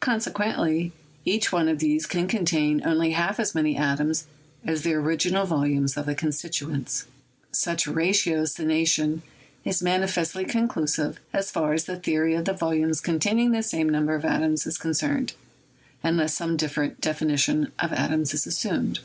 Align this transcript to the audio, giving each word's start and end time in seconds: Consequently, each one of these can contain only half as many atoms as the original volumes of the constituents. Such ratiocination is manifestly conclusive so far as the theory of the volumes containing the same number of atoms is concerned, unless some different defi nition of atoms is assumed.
Consequently, 0.00 0.92
each 1.24 1.50
one 1.50 1.68
of 1.70 1.78
these 1.78 2.04
can 2.04 2.28
contain 2.28 2.82
only 2.86 3.12
half 3.12 3.40
as 3.40 3.54
many 3.54 3.78
atoms 3.78 4.26
as 4.62 4.82
the 4.82 4.92
original 4.92 5.46
volumes 5.46 5.96
of 5.96 6.04
the 6.04 6.14
constituents. 6.14 7.06
Such 7.50 7.86
ratiocination 7.86 9.22
is 9.64 9.82
manifestly 9.82 10.44
conclusive 10.44 11.18
so 11.32 11.42
far 11.44 11.72
as 11.72 11.84
the 11.84 11.96
theory 11.96 12.34
of 12.34 12.44
the 12.44 12.52
volumes 12.52 13.00
containing 13.00 13.52
the 13.52 13.62
same 13.62 13.88
number 13.88 14.14
of 14.14 14.26
atoms 14.26 14.66
is 14.66 14.76
concerned, 14.76 15.32
unless 16.02 16.34
some 16.34 16.58
different 16.58 17.00
defi 17.00 17.24
nition 17.24 17.70
of 17.78 17.90
atoms 17.90 18.34
is 18.34 18.46
assumed. 18.46 19.00